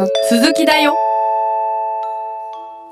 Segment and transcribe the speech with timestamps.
[0.00, 0.96] の続きだよ。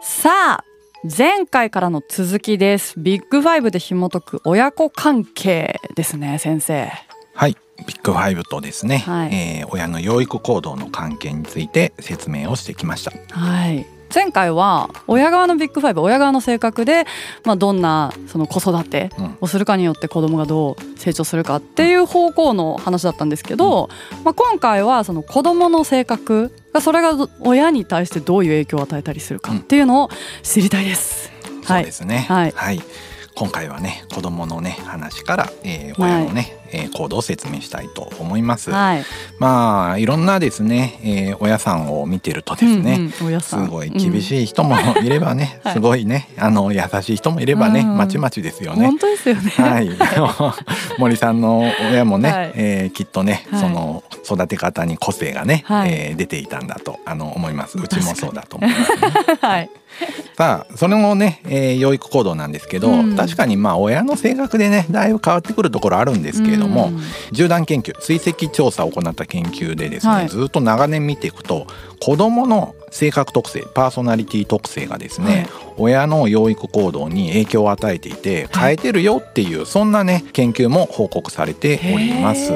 [0.03, 0.65] さあ
[1.05, 2.95] 前回からの続きです。
[2.99, 6.91] ビッグファイブで紐解く親子関係ですね先生。
[7.35, 7.57] はい。
[7.87, 9.35] ビッグファイブとですね、はい。
[9.35, 13.13] えー親の養育行動の関係について説明をしてきました。
[13.35, 17.05] はい前回は親側のビッグファイブ親側の性格で、
[17.45, 19.39] まあ、どんなその子育てうん。
[19.41, 23.89] をするかによって子供がどう成長するかっていう方向の話だったんですけど、
[24.25, 30.11] まあ、今回はその子供の性格がそれがど親に対してどういう影響を与えたりするかっていうのを
[30.43, 31.31] 知りたいです。
[31.63, 32.27] そうですね。
[32.29, 32.53] はい
[33.39, 39.05] 今回はね子供のね話から、えー親のね、えー行動を説明したいと思います、はい、
[39.39, 43.03] まあいろんなですね、えー親さんを見てるとですね、うん
[43.33, 44.75] うん、すごい厳しい人も
[45.05, 45.75] いればね、はい。
[45.75, 47.97] すごいねあの優しい人もいればね、うん。
[47.97, 48.87] まちまちですようんね。
[48.87, 49.51] 本当ですよね。
[49.51, 49.91] はい、
[50.99, 52.53] 森さんの親もね、はい。
[52.57, 53.61] えーきっとね、はい。
[53.61, 55.93] その育て方に個性がね、はい。
[55.93, 57.79] えー出ていたんだとあの思います。
[57.79, 59.39] うちもそうだと思います、ね。
[59.41, 59.71] はい、
[60.37, 63.17] さ あそれもね、えー養育行動なんですけど、うん。
[63.17, 67.03] 確かにまあ親の性格でねだいぶ変わってくるところあるんですけれども、うん。
[67.33, 70.29] 縦断研究追跡調査を行った研究でですね、はい。
[70.29, 71.67] ずっと長年見ていくと
[72.01, 75.49] 子どもの性格特性パーソナリティ特性がですね、はい。
[75.79, 82.53] 親の養育行動に影響を与えていて変えてるよっていうそんなね研究も報告されております。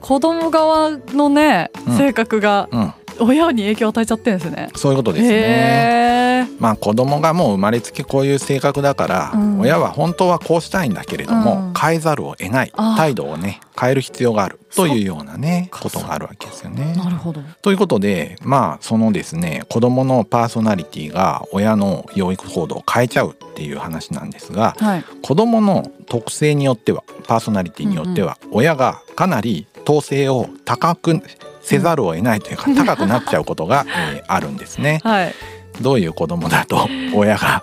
[0.00, 1.96] 子供側のね、うん。
[1.96, 4.68] 性格がうん、親に影響を与えちゃってるんですね。
[4.76, 6.48] そういうことですね。
[6.58, 16.92] まあ子供がもう生まれつきこういう性格だから、うん親は本当はこうしたいんだけれども、うん変えざるを得ない態度をね変える必要があるというようなねことがあるわけですよね。
[16.96, 17.40] なるほど。
[17.62, 25.04] ということでまあそのですね子供のパーソナリティが親の養育行動を変えちゃうっていう話なんですがはい。
[25.22, 31.20] 子供の特性によってはパーソナリティによっては、親がかなり統制を高く
[31.68, 35.00] せざるを得ないというか、 高くなっちゃうことが、えーあるんですね。
[35.04, 35.34] はい。
[35.80, 37.62] どういう子供だと 親が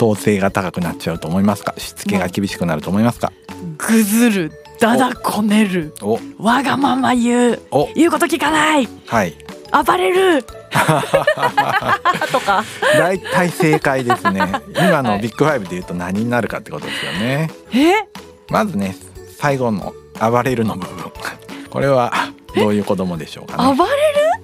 [0.00, 1.74] 統制が高くなっちゃうと思いますか？
[1.78, 3.32] しつけが厳しくなると思いますか？
[3.78, 9.34] ぐずる、だだこねる、おわがまま言う、お言うこと聞かない、はい
[9.86, 10.42] 暴れる。
[12.32, 12.64] とか。
[12.98, 14.40] 大体正解ですね
[14.76, 17.92] 今はいのビッグファイブで言うと何になるかってことですよねえ？
[18.50, 18.94] まずね
[19.38, 21.04] 最後の暴れるの部分
[21.72, 22.12] これは
[22.54, 23.90] どういう子供でしょうかね暴れ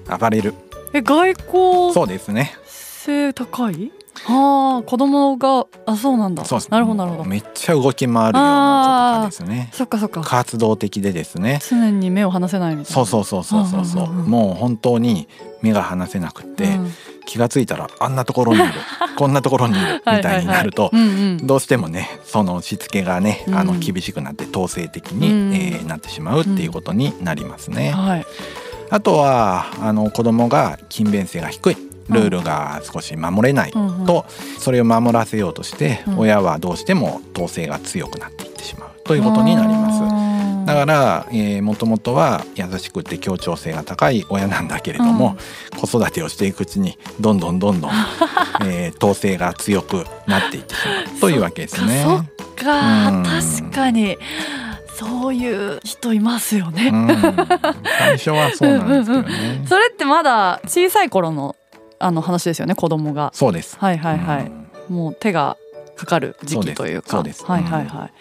[0.09, 0.17] る？
[0.17, 0.53] 暴れる
[0.93, 3.91] え、外交そうですね性高い？
[4.27, 6.43] ああ、子供があそうなんだ。
[6.43, 7.25] そうなるほどなるほど。
[7.25, 10.21] めっちゃ動き回るような子とかですねそっかそっか。
[10.21, 13.05] 活動的でですね常に目を離せないみたいな。
[13.05, 15.29] そうそうそうそうそうそう,、うんうんうんもう本当に
[15.61, 16.91] 目が離せなくって、うん。
[17.25, 18.73] 気がついたらあんなところにいる。
[19.15, 20.91] こんなところにいるみたいになると
[21.43, 25.53] どうしてもねそのしつけがねあのうん厳しくなって統制的に、うん。
[25.53, 27.91] えーなってしまうっていうことになりますね。
[27.91, 28.25] はい。
[28.89, 31.77] あとはあの子供が勤勉性が低い
[32.09, 33.71] ルールが少し守れない
[34.07, 34.25] と
[34.57, 36.19] それを守らせようとしてうん。
[36.19, 39.91] 親はどうしても統制が強くなっていってしまうということになりま
[40.25, 40.28] す。
[40.65, 45.37] だから、えー、もともとは優しくて協調性が高い親なんだけれども、
[45.77, 47.91] 子育てをしていくうちにどんどんどんどん、
[48.65, 52.03] えー統制が強くなっていってしまうというわけですね。
[52.03, 52.25] そっ
[52.55, 54.17] かうん確かに
[54.95, 56.89] そういう人いますよね。
[56.93, 57.07] うん、
[57.99, 59.65] 最初はそうなんですけどね。
[59.65, 61.55] それってまだ小さい頃の
[61.99, 63.31] あの話ですよね子供が。
[63.33, 63.77] そうです。
[63.79, 64.41] はいはいはい。
[64.41, 65.55] うんもう手が
[65.95, 67.09] かかる時期というか。
[67.11, 68.11] そうですそうですはいはいはい。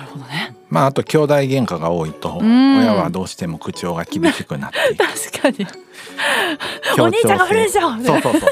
[0.00, 0.56] なるほどね。
[0.70, 5.04] まああと兄弟喧嘩が多いとうん親はどうしても口調が厳しくなっていく。
[5.32, 5.66] 確かに。
[6.98, 7.80] お兄ちゃんが古いでしょ。
[7.80, 8.40] そうそうそう。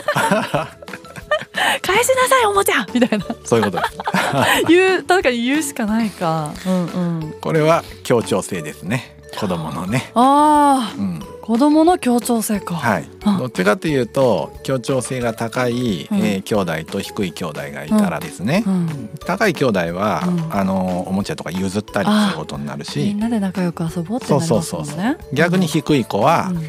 [1.82, 3.98] 返しなさいおもちゃみたいなそういうことです。
[4.68, 6.52] 言う確かに言うしかないか。
[6.66, 7.34] うんうん。
[7.40, 9.16] これは協調性ですね。
[9.38, 10.10] 子供のね。
[10.14, 11.22] ああうん。
[11.48, 12.74] 子供の協調性か。
[12.74, 13.38] はいあ。
[13.38, 18.64] どっちかというと協調性が高い、うんえー兄弟と低い兄弟がいたらですね。
[18.66, 19.08] うん。
[19.24, 25.16] 高い兄弟は、うんあのおもちゃとか譲ったりすることになるみしんなで仲良く遊ぼうってそうなりそうそうそうますもんね。
[25.32, 26.62] 逆に低い子は、うん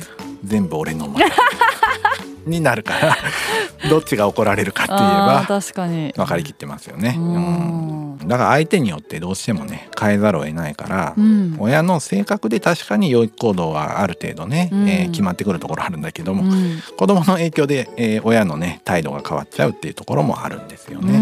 [0.46, 1.26] 全部俺のもの
[2.50, 3.18] になるから
[3.90, 6.14] どっちが怒られるかって言えば確かに。
[6.16, 7.16] 分かりきってますよね。
[7.18, 11.56] ううんんだから相手によってどうしてもね変えざるを得ないから、うん。
[11.60, 21.20] 親の性格で確かに養育行動はある程度ね、うんえー決まってくるところあるんだけども、うん子供の影響で、えー親のね態度が変わっちゃうっていうところもあるんですよね。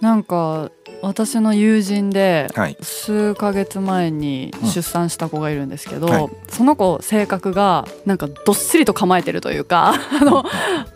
[0.00, 0.70] んなんか
[1.02, 6.28] 私の友人ではい、数ヶ月前に出産した子がいるんですけど、はい。
[6.48, 10.44] その子性格がなんかどっしりと構えてるというか あの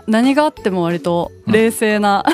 [0.06, 2.24] 何があっても割と冷静な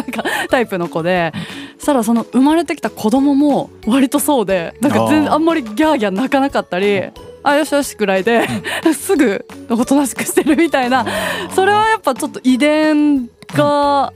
[0.50, 1.32] タイプの子で、
[1.78, 7.02] そしたらその生まれてきた子供も割とそうでなんか全あんまりギャーギャー泣かなかったり。
[7.46, 8.46] あよしよしぐらいで、
[8.92, 11.06] すぐおとなしくしてるみたいな。
[11.54, 14.12] それはやっぱちょっと遺伝が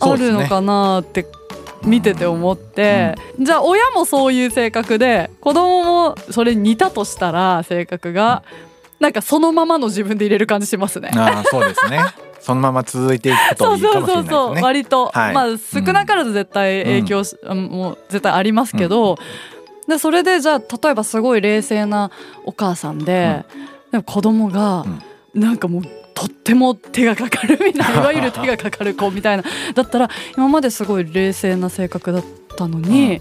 [0.00, 1.26] あるのかなって
[1.84, 8.42] 見てて思って、じゃあ親もそういう性格で子供もそれに似たとしたら性格が
[8.98, 11.10] なんかそのままの自分で入れる感じしますね。
[11.14, 12.00] ああそうですね。
[12.40, 14.30] そのまま続いていくとそういいかそうそうもしれないですね。
[14.30, 15.34] そう割と、はい。
[15.34, 19.18] まあ少なからず絶対影響し、あもう絶対ありますけど、
[19.90, 22.12] でそれでじゃあ例えばすごい冷静な
[22.44, 23.44] お母さんで、
[23.90, 24.86] でも子供が
[25.34, 25.82] なんかもう
[26.14, 29.42] とっても手がかかるみたいな いわゆる手がかかる子みたいな
[29.74, 32.24] だったら今まですごい冷静な性格だっ
[32.56, 33.20] たのに、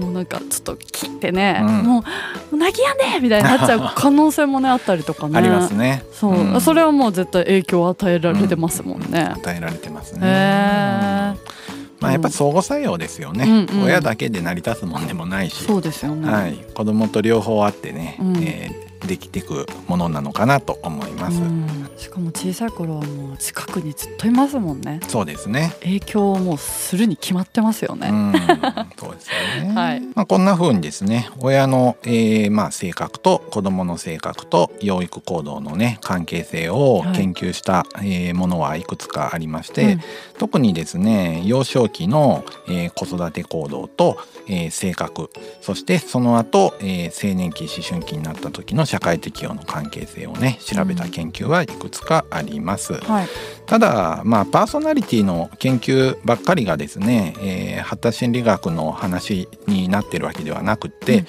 [0.00, 1.68] もうなんかちょっと切ってね、うん。
[1.82, 2.04] も
[2.52, 5.36] う泣きやんでみたいになっちゃう可能性もねあったりとかね。
[5.36, 6.04] ありますね。
[6.12, 6.60] そう、うん。
[6.62, 9.30] それはもう絶対影響を与えられてますもんね。
[9.34, 10.20] 与えられてますね。
[10.22, 11.57] へー
[12.00, 13.84] まあやっぱ相互作用ですよね、うんうん。
[13.84, 16.30] 親だけで成り立つもんでもないし、そうですよね。
[16.30, 18.36] はい、子供と両方あってね、うん。
[18.38, 21.90] えーできていくものなのかなと思います、うん。
[21.96, 25.00] しかも小さい頃はもう近くにずっといますもんね。
[25.08, 25.74] そうですね。
[25.80, 28.08] 影響をもうするに決まってますよね。
[28.08, 28.32] うん、
[28.98, 29.28] そうです
[29.62, 29.72] よね。
[29.74, 30.00] はい。
[30.14, 37.16] まあこんな風にですね、親の、えーまあ性格と子供の性格と養育行動のね関係性をはい。
[37.16, 40.00] 研究した、えーものはいくつかありまして、うん。
[40.38, 44.18] 特にですね幼少期の、えー子育て行動と、
[44.48, 45.30] えー性格
[45.60, 52.94] そしてその後、えー青年期思春期になった時の社会適応の関係性をね調べた研究はいくつかあります。
[52.94, 53.28] はい。
[53.66, 61.24] ただまあパーソナリティの研究ばっかりがですね、えー発達心理学の話になってるわけではなくって、うん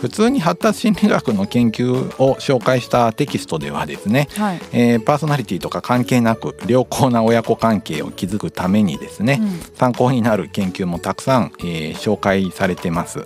[0.00, 4.60] 普通に発達心理学の研究を紹介したテキストではですね、うんはい。
[4.72, 13.20] えーパーソナリティとか関係なく良好な親子関係を築くためにですね、うん参考になる研究もたくさん、えー紹介されてます。
[13.20, 13.24] うん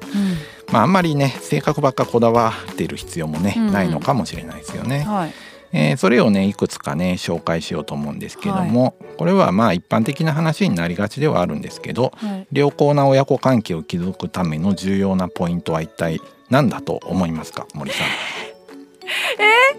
[0.73, 5.01] まああんまりね性格ばっかこだわってる必要もね、うんうんないのかもしれないですよね。
[5.01, 5.33] はい。
[5.73, 12.47] えーそれをねいくつかね紹介しようと思うんですけども、これはまあ一般的な話になりがちではあるんですけどはい。
[12.53, 18.07] 良好な親子関係を築くための重要なポイントは一体何だと思いますか森さん。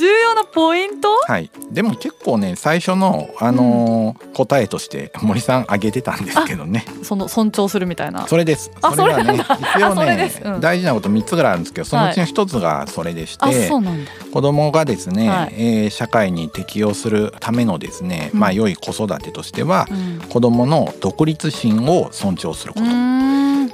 [0.00, 1.08] 重要なポイント？
[1.26, 6.84] はい、でも結構ね最初の、あのー答えとして森さん挙げてたんですけどね。
[7.02, 8.26] その尊重するみたいな。
[8.26, 8.70] それです。
[8.80, 9.44] あそれはね
[9.76, 10.60] 一応ねうん。
[10.60, 14.10] 大事なこと3つぐらいあるんですけどそのうちの1つがそれでして、あ、そうなんだ。
[14.32, 15.54] 子供がですね、はい。
[15.56, 18.40] えー社会に適応するためのですね、うん。
[18.40, 20.20] まあ良い子育てとしては、うん。
[20.28, 22.86] 子供の独立心を尊重すること、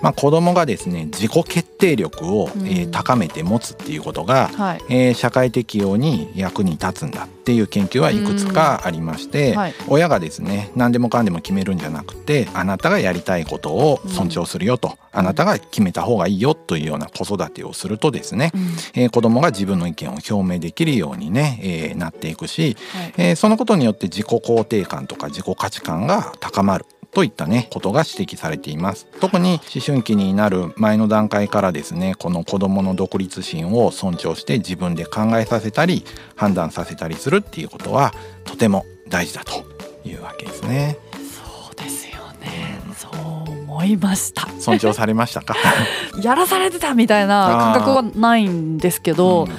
[0.02, 4.80] まあ、子供がですね自己決定力を、うんえー高めて持つっていうことが、はい。
[4.88, 18.60] えー社会適応に役に立つんだっていう研究はいくつかありまして、はい親がですね何でもかんでも決めるんじゃなくてあなたがやりたいことを尊重するよと、あなたが決めた方がいいよというような子育てをするとですね、うん
[19.02, 23.14] えー子供が自分の意見を表明できるようにね、えーなっていくし、はい。
[23.16, 26.84] えーそのことによって自己肯定感とか自己価値観が高まる。
[27.12, 36.04] といったねことが指摘されています特に思春期になる前の段階からですねこの子どもの独立心を尊重して自分で考えさせたり
[36.34, 38.12] 判断させたりするっていうことは
[38.44, 39.64] とても大事だと
[40.08, 42.78] いうわけですねそうですよね。
[42.96, 44.48] そう思いました。
[44.58, 45.54] 尊重されましたか？
[46.22, 49.52] やらされてたみたいな感覚はないんですけど、うん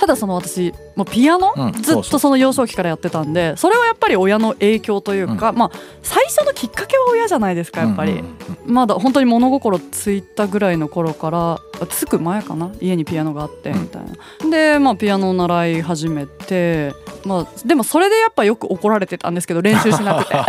[0.00, 5.70] ただその私もうピアノ、うんずっとその幼少期からやってたんでそれはやっぱり親の影響というか、まあ
[6.02, 8.24] 最初のきっかけは親じゃないですかやっぱり、うんうん。
[8.24, 8.36] うん
[8.66, 12.70] まだ本当に物心ついたぐらいの頃からあつく前かな？
[12.80, 16.92] 家にピアノがあってみたいな、でまあピアノを習い始めて
[17.24, 20.36] まあでもそれでやっぱよく怒られてたんですけど練習しなくて。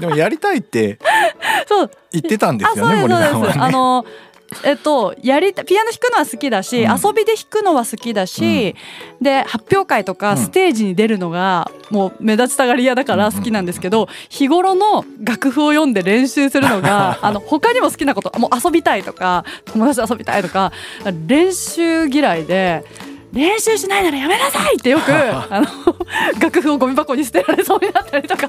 [0.00, 0.98] でもやりたいって
[2.10, 3.54] 言ってたんであすよね森さんはね。
[3.58, 4.04] あの
[4.64, 6.90] えっとやりたピアノ弾くのは好きだし、うん。
[6.90, 8.74] 遊びで弾くのは好きだし、
[9.20, 10.16] で発表会とうん。
[10.16, 20.72] かステージに出るのがもう目立ちたがり屋だから好きなんですけど、日頃の楽譜を読んで練習するのがあの他にも好きなこともう遊びたいとか友達と遊びたいとか
[21.26, 22.84] 練習嫌いで。
[23.32, 25.66] 練習しないならやめなさいってよく あの
[26.40, 28.48] 楽譜をゴミ箱に捨てられそうになったりとか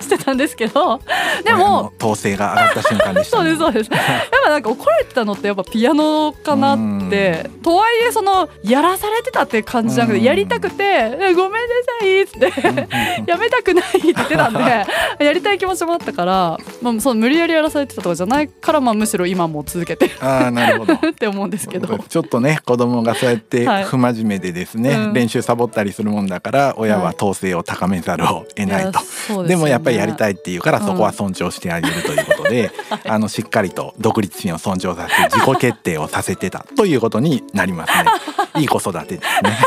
[0.00, 0.98] してたんですけど。
[1.44, 3.90] で親もの統制が上がった瞬間でした そうねですそうです。
[3.92, 4.02] やっ
[4.44, 7.50] ぱなんか怒られてたのってやっぱピアノかなって。
[7.62, 10.20] とはいえそのやらされてたって感じじゃなくうん。
[10.20, 11.68] てやりたくてえごめんな
[12.00, 12.88] さいっつって。
[13.26, 14.60] やめたくないって言ってたんで
[15.24, 20.94] やりたい気持ちもあったから、まあその無理やりやらされてたとかじゃないからまあむしろ今も続けてるああなるほど。
[20.94, 21.98] って思うんですけど。
[21.98, 23.84] ちょっとね子供がそうやってはい。
[23.84, 29.00] 不真真面目でですね、うん練習サボったりするもんだから親は統制を高めざるを得ないと。
[29.28, 32.70] とでもやっぱりやりたいいっていうからうんそこは尊重してあげるということで、
[33.06, 38.10] あのしっかりと独立心を尊重させて 自己決定をさせてたということになりますね。
[38.60, 39.58] いい子育てですね。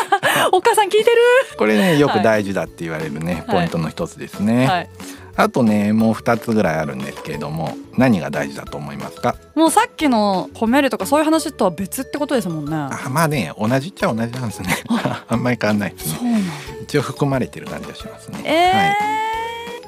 [0.52, 1.12] お母さん聞いて
[1.58, 4.68] これねよく大事だって言われるね、はいポイントの一つでするね。
[4.68, 4.90] はい
[5.36, 9.36] あとねもう二つぐらいあるんですけれども何が大事だと思いますか？
[9.56, 14.70] もうさっきの褒めるとかそういう話とは別ってことですもんねあまあね同じっちゃ同じなんですね。
[15.28, 16.18] あんまり変わんないですね。
[16.20, 16.42] そうなん
[16.84, 18.42] 一応含まれてる感じがしますね。
[18.46, 18.92] え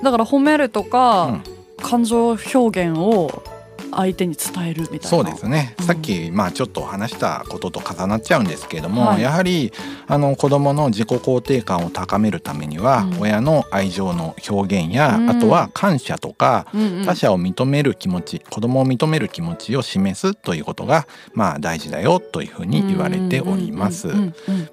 [0.01, 1.31] ーだから褒めるとか、はい。
[1.31, 1.43] うん
[1.77, 3.43] 感情表現を
[3.91, 5.07] 相手に伝えるみたいな。
[5.07, 5.85] そうですね、うん。
[5.85, 9.21] さっきまあちょっと話したことと重なっちゃうんですけれども、はい。
[9.21, 9.71] やはり
[10.07, 13.21] あの子どもの自己肯定感を高めるためには、うん。
[13.21, 15.29] 親の愛情の表現や、うん。
[15.29, 17.05] あとは感謝とか、うんうん。
[17.05, 24.09] 他者を認める気持ち子どもを認める気持ちを示すということがまあ大事だよというふうに言われております。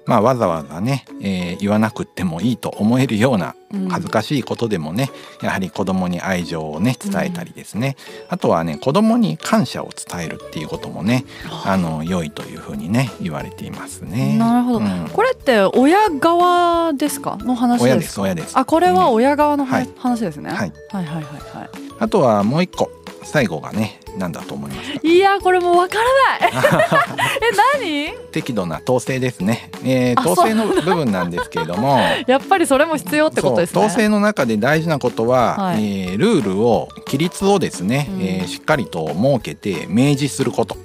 [0.05, 5.09] わざわざね、えー言わなくってもいいと思えるようなうん恥ずかしいことでもね
[5.41, 7.95] やはり子供に愛情をね伝えたりですね、
[8.29, 11.25] あとはね子供に感謝を伝えるっていうこともね
[11.65, 14.37] あの良いというふうにね言われていますね。
[14.37, 15.09] なるほど、うん。
[15.11, 17.37] これって親側ですか？
[17.41, 18.57] の話親ですす親です。
[18.57, 19.89] あこれは親側のは、はい。
[19.97, 20.73] 話ですね、はい。
[20.89, 22.91] はいはいはいはあとはもう一個
[23.23, 24.99] 最後がね何だと思いますか？
[25.03, 25.95] いいやこれもうわか
[26.39, 26.51] らない。
[27.77, 28.13] え何？
[28.31, 31.99] 適度な統制ですね、えーあ統制の部分なんですけれども。
[32.27, 33.79] やっぱりそれも必要ってことですね。
[33.85, 35.83] 統制の中で大事なことは、はい。
[35.83, 38.21] えールールを規律をですね、うん。
[38.21, 40.77] えーしっかりと設けて明示すること、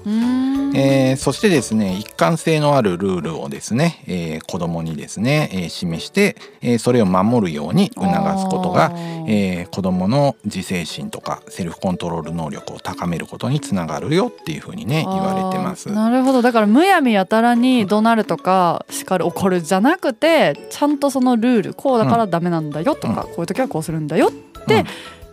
[0.74, 8.06] えーそしてですね一貫性のあるルールをですね、えー子供にですね、えー示して、えーそれを守るように促
[8.38, 9.24] すことがあ、ー。
[9.28, 15.90] えー子供の自制心とかセルフコントロール能力を高めることにつながるよっていうふうにね言われてます。
[15.90, 16.42] なるほど。
[16.42, 24.86] だからむやみやたらに怒鳴るとか叱る怒るじゃなくてちゃんとそのルールこうだからダメなんだよとか、こういう時はこうするんだよって、うん。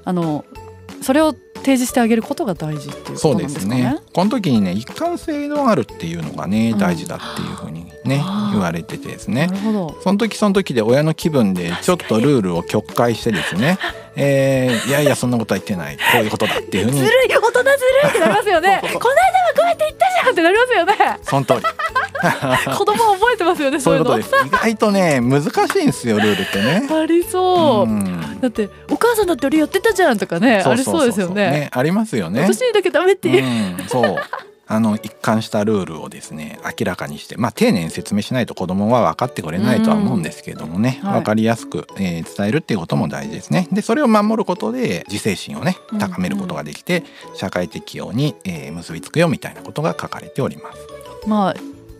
[0.06, 0.46] あの
[1.02, 3.82] それを提示してあげることが大事っていうことなんですすかね。
[3.82, 3.98] ね。
[4.14, 9.50] この時にね一貫性のあるっていうのがねうん大事だっていうふうにねあー言われててですね。
[10.04, 13.80] その時その時で親の気分でちょっとルールを曲解してですね、
[14.16, 17.72] えーいやいやそんなことは言ってないこういうことだっていうふうにずるい大人ずる
[18.06, 18.80] いってなりますよね。
[18.86, 21.20] この間はこうやって言ったじゃんってなりますよね。
[21.24, 21.60] その通り
[22.76, 23.80] 子供は覚ますよね。
[23.80, 26.88] そういうことのです意外とね難しいんですよルールってね。
[26.92, 27.88] ありそう。
[27.88, 31.70] んだってお母さんだって俺やってたじゃんとかねありそうですよね。
[31.72, 32.42] ありますよね。
[32.42, 33.80] 私にだけダメっていう。
[33.80, 34.16] うん、そう
[34.68, 43.68] あの一貫したルールをですね明らかにしてまあ丁寧に説明しないと子供は分かってくれないとは思うんですけれどもね、うんはい分かりやすく、えー伝えるっていうことも大事ですね。
[43.72, 47.04] でそれを守ることで自制心をねうん高めることができて、
[47.36, 50.80] 社会適応に、えー結びつくよみたいなことが書かれております。
[51.28, 51.56] まあ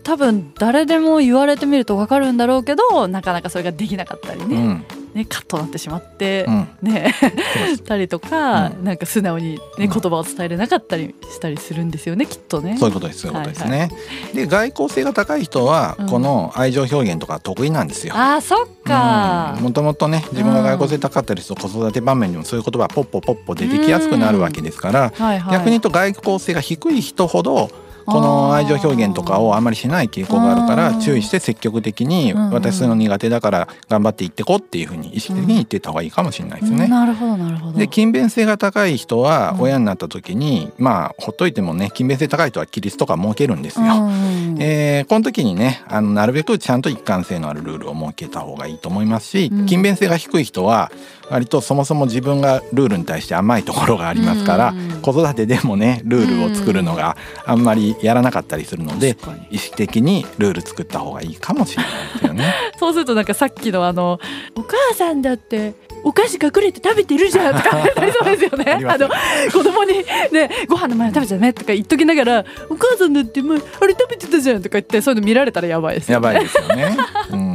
[0.06, 4.84] 多分誰でも言われてみると分かるんだろうけどなかなかそれができなかったりね,、うん。
[5.14, 6.68] ねカッとなってしまってう、ん。
[6.80, 7.12] ね。
[7.84, 8.84] たりとか、うん。
[8.84, 9.88] なんか素直に、ねうん。
[9.88, 12.76] 言葉を伝えれなかったりしたりするんですよねきっとね。
[12.78, 13.90] そういうことですそういうことですね。
[14.32, 16.08] で外交性が高い人は、うん。
[16.08, 18.14] この愛情表現とか得意なんですよ。
[18.16, 36.86] あーそっか、もともとね自分が外交性高かったりすると子育て場面にもそういう言葉ポッポポッポ出てきやすくなるわけですから、はいはい、逆に言うと外交性が低い人ほどこの愛情表現とかをあまりしない傾向があるから注意して積極的にうんうん私の苦手だから頑張っていってこうっていうふうに意識的に言ってた方がいいかもしれないですね。
[36.86, 37.78] なるほどなるほど。
[37.78, 43.86] で勤勉性が高い人はうん親になった時に、まあほっといてもね勤勉性高い人は規律とか設けるんですよ。
[43.86, 50.90] うんえーこの時にねあのなるべくちゃんと一貫性のあるルールを設けた方がいいと思いますし、うん勤勉性が低い人は
[51.30, 59.16] 割とそもそも自分がルールに対して甘いところがありますから、うん子育てでもねルールを作るのがあんまりやらなかったりするので、
[59.50, 62.54] 意識的にルール作った方がいいかもしれないですよね。
[62.78, 64.18] そうするとなんかさっきのあの
[64.56, 68.84] お母さんだってお菓子隠れて食べてるじゃんとかなりそうですよね。
[68.84, 69.08] あの
[69.52, 76.26] 子供にねご飯の前に食べちゃダメとか言っときながらお母さんだってもうあれ食べてたじゃんとか言ってそういうの見られたらやばいですよね。
[76.26, 76.96] やばいですよね。
[77.30, 77.45] うん、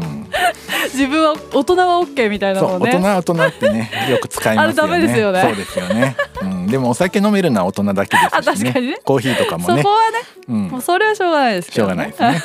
[0.94, 2.92] 自分は大人はオッケーみたいなのをね。
[2.92, 4.94] 大人は大人ってね よく使いますよね。
[4.94, 6.16] あれダメですよねそうですよね。
[6.42, 8.70] うん、でもお酒飲めるのは大人だけですしね。
[8.72, 9.94] あ確かにねコーヒーとかもねそこ。
[9.94, 10.18] はね
[10.48, 12.42] うんもうそれはしょうがないですけど、しょうがないですね。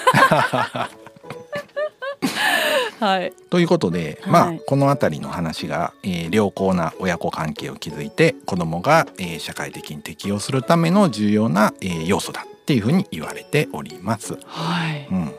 [2.98, 3.32] はい。
[3.50, 14.38] ということで、まあはいこの辺りの話が、えー良好な親子関係を築いて子どもが、えー社会的に適応するための重要な、えー要素だっていうふうに言われております。
[14.46, 15.06] はい。
[15.10, 15.32] うん、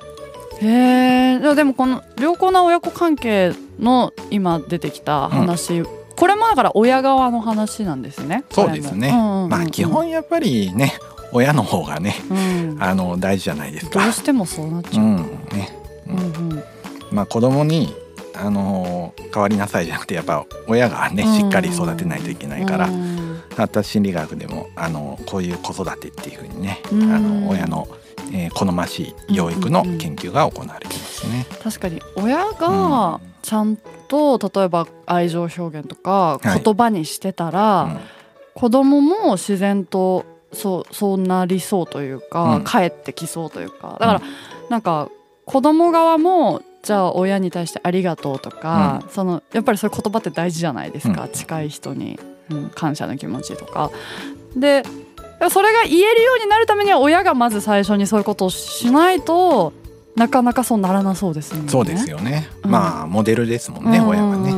[0.62, 1.56] へえ。
[1.56, 5.84] でもこの良好な親子関係の今出てきた話、
[6.16, 8.44] これもだから親側の話なんですね。
[8.52, 9.12] そうですね。
[9.12, 10.94] まあ基本やっぱりね
[11.32, 14.08] 親の方がねうんあの大事じゃないですどか。
[14.08, 15.06] うしてもそうなっちゃう。
[15.06, 15.16] うん
[15.52, 15.70] ね
[16.08, 16.64] うんうん
[17.12, 17.94] まあ子供に
[18.36, 27.88] あの変わりなさいじゃなくてやっぱ親がねしっかり育てないといけないから、うん発達心理学でもあのこういう子育てっていうふうにね、うんあの親の、
[28.32, 31.46] えー好ましい養育の研究が行われていますね。
[31.64, 36.62] 確かに親がちゃんと例えば愛情表現とかはい。
[36.64, 38.00] 言葉にしてたら、うん。
[38.54, 42.64] 子供も自然とそうそうなりそうというか、うん。
[42.64, 43.98] 帰ってきそうというか。
[44.00, 44.22] だから、
[44.70, 45.10] なんか
[45.46, 51.30] 子供側もじゃあ親に対して「ありがとう」とか、そのやっぱりそういう言葉って大事じゃないですか、うん。
[51.30, 52.20] 近い人に、
[52.50, 53.92] うん、感謝の気持ちとか。
[54.56, 54.84] で
[55.50, 59.74] それが言えるようになるためには親がまず最初にそういうことをしないと
[60.16, 61.70] なかなかそうならなそうですよね。
[61.70, 62.50] そうですよね。
[62.64, 64.52] うんまあモデルですもんね、うん親はね、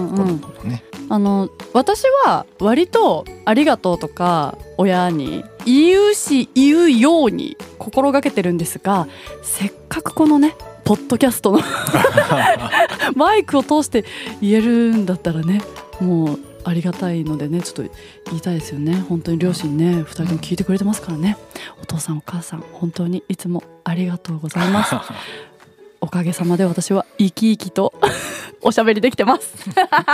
[0.63, 0.83] ね。
[1.09, 9.07] あの私は割と「ありがとう」とか親に言うし言うように心がけてるんですが
[9.41, 10.55] せっかくこのね
[10.86, 11.59] ポッドキャストの
[13.15, 14.05] マイクを通して
[14.41, 15.62] 言えるんだったらね
[16.00, 17.94] もうありがたいのでねちょっと
[18.28, 18.96] 言いたいですよね。
[19.08, 21.38] 本当に両親ね2人とも聞いてくれてますからね。
[21.82, 24.96] お父さんお母さん本当にいつもありがとうございます。
[26.01, 27.94] おかげさまで私は生き生きと
[28.62, 29.54] おしゃべりできてます。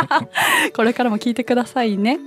[0.76, 2.20] これからも聞いてくださいね。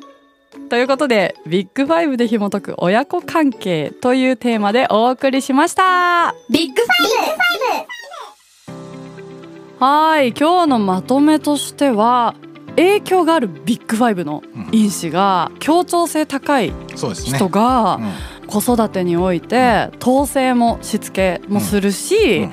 [0.70, 6.34] ということでビッグファイブで紐解く親子関係というテーマでお送りしました。
[6.50, 6.88] ビッグフ
[9.84, 12.34] はい今日のまとめとしては
[12.78, 14.42] 影響があるビッグファイブの
[14.72, 16.72] 因子が協調性高い。
[16.94, 18.12] 人がうん。
[18.46, 22.52] 子育てにおいて統制もしつけもするし、うん。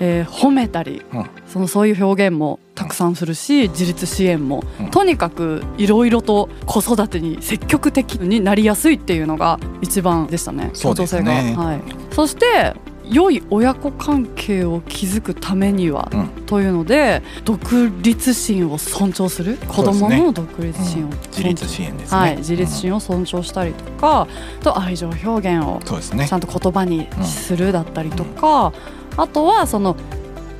[0.00, 1.26] えー褒めたり、うん。
[1.46, 4.90] そのそういう表現もたくさんするし自立支援も、うん。
[4.90, 10.70] とにかくいろいろと子育てに積極的になりやすいっていうのが一番でしたね。
[10.74, 11.32] 協調性が。
[11.32, 11.80] はい、
[12.14, 12.74] そして
[13.10, 16.28] 良い親子関係を築くためには、うん。
[16.46, 21.18] というので独立心を尊重する子供の独立心をうん。
[21.28, 22.18] 自立支援ですね。
[22.18, 24.26] はい、自立うん心を尊重したりとか、
[24.62, 26.36] と愛情表現をちゃ。
[26.36, 28.72] んと言葉にするだったりとか、
[29.16, 29.96] あとはその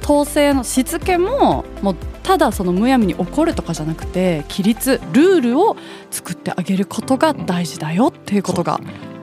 [0.03, 5.77] 統制のしつけももうただそのむやみに怒るとかじゃなくて規律ルールを
[6.11, 8.81] 作ってあげることが大事だよっていうことが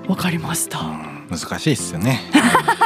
[0.07, 1.08] 分かりました。
[1.31, 2.21] うん難しいですよね。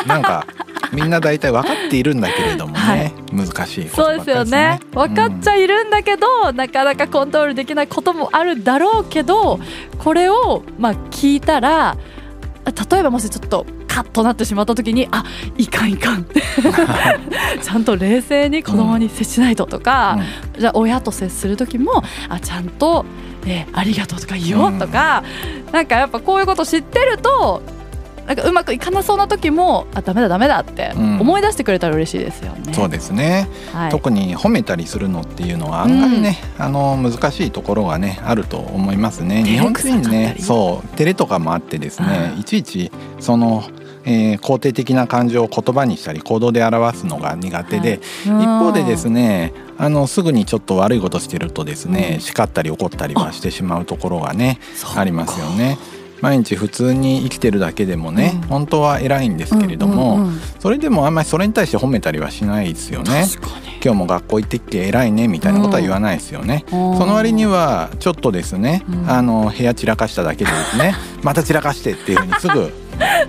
[0.08, 0.46] なんか
[0.92, 3.14] みんな大体分かっているんだけれどもね、はい。
[3.48, 4.80] 難しいことそうですよね。
[4.92, 9.60] 分かっちゃいるんだけど、なかなかコントロールできないこともあるだろうけど
[9.98, 11.98] これをまあ聞いたら
[12.92, 15.24] 例えばもしちょっとカッとなってしまった時にあ
[15.58, 16.26] いかんいかん。
[17.62, 20.20] ちゃんと冷静に子供に接しないととか、
[20.58, 23.06] じゃあ親と接する時もあちゃんと、
[23.46, 25.24] えーありがとうとか言おうとか、
[25.72, 27.62] なんかやっぱこういうこと知ってると
[28.28, 31.20] なんかうまくいかなそうな時もあダメだダメだってうん。
[31.20, 32.74] 思い出してくれたら嬉しいですよね。
[32.74, 33.92] そうですね、はい。
[33.92, 39.44] 特に褒めたりするのっていうのは案外ね、あの難しいところがねあると思いますね。
[39.44, 43.64] 日本人ねそう照れとかもあってですねうんいちいちその、
[44.06, 54.60] えー肯定的な感情を言葉にしたり行動で表すのが苦手で、一方でですねあのすぐにちょっと悪いことしてるとですね、うん叱ったり怒ったりはしてしまうところがね
[54.96, 55.78] ありますよね。
[56.24, 58.48] 毎日普通に生きてるだけでもね、うん。
[58.48, 60.40] 本当は偉いんですけれども、うんうんうん。
[60.58, 63.26] それでもあんまりそれに対して褒めたりはしないですよね。
[63.84, 66.64] 今日も学校行ってきて偉いねみたいなことは言わないですよね。
[66.70, 69.10] その割にはちょっとですね、うん。
[69.12, 70.96] あの部屋散らかしただけでですね。
[71.24, 72.72] また散らかしてっていうふうにすぐ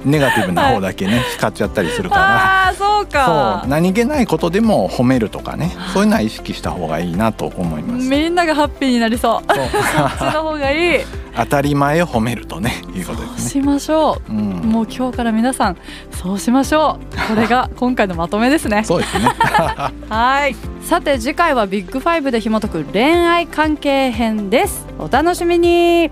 [0.04, 2.68] ネガティブな方だけね叱っちゃったりするから。
[2.68, 3.60] あーそうか。
[3.62, 8.08] そう何気ないことでも褒めるとかねそういうのは意識した方がいいなと思います。
[8.08, 9.52] みんながハッピーになりそう。
[9.52, 9.66] そう。
[10.16, 13.50] そっちの方がいい当たり前を褒めるとねいうことですね。
[13.50, 14.32] しましょう。
[14.32, 15.76] うん、もう今日から皆さん
[16.12, 17.28] そうしましょう。
[17.28, 18.84] これが今回のまとめですね。
[18.84, 19.24] そうですね。
[20.08, 20.56] はい。
[20.82, 24.86] さて次回はビッグファイブで紐解く恋愛関係編です。
[24.98, 26.10] お楽しみに。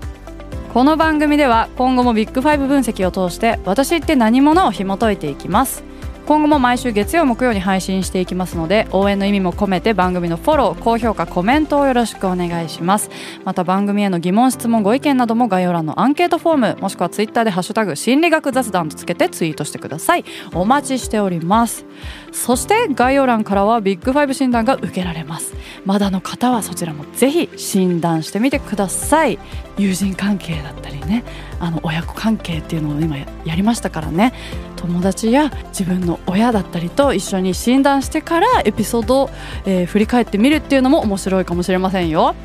[0.73, 5.83] この番組では今後もビッグファイブ分析を通して私って何者を紐解いていきます
[6.25, 13.09] 今後も毎週月曜木曜に配信していきますので応援の意味も込めて番組のフォロー高評価コメントをよろしくお願いします。
[13.43, 20.23] また番組への疑問質問ご意見なども概要欄のアンケートフォームもしくはツイッターでハッシュタグ心理学雑談とつけてツイートしてください。
[20.53, 21.85] お待ちしております。
[22.31, 25.53] そして概要欄からはビッグファイブ診断が受けられます。
[25.85, 29.39] まだの方はそちらもぜひ診断してみてください。
[29.77, 31.23] 友人関係だったりね
[31.59, 34.33] あの親子関係っていうのを今やりましたからね。
[34.75, 39.29] 友達や自分の親だったりと一緒に診断してからエピソードを、
[39.65, 42.35] えー振り返ってみるっていうのも面白いかもしれませんよ。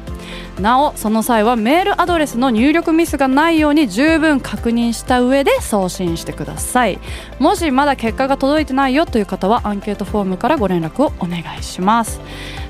[0.61, 6.99] なおその際はメールアドレスの入力ミスがないように十分確認した上で送信してください。
[7.39, 12.21] もしまだ結果が届いてないよという方はアンケートフォームからご連絡をお願いします。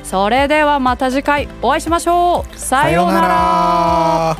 [0.08, 2.58] それではまた次回お会いしましょう。
[2.58, 4.36] さようなら。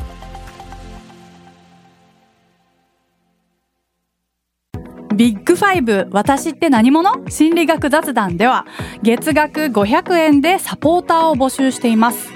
[5.15, 7.29] ビッグファイブ私って何者？
[7.29, 8.65] 心理学雑談では
[9.03, 12.31] 月額500円でサポーターを募集しています。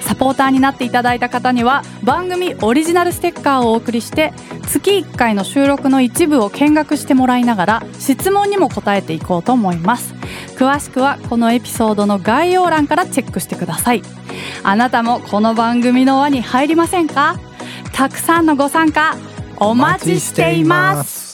[0.00, 4.32] サポーターになっていただいた方には番組オリジナルステッカーをお送りして
[4.66, 10.14] 月1回の収録の一部を見学してもらいながら質問にも答えていこうと思います
[10.58, 14.02] 詳しくはこのエピソードの概要欄からチェックしてください。
[14.64, 17.38] あなたもこの番組の輪に入りませんか？
[17.92, 19.16] たくさんのご参加
[19.58, 21.27] お待ちしています。